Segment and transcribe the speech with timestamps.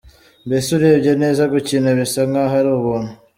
[0.47, 3.11] Mbese urebye neza gukina bisa nkaho ari ubuntu.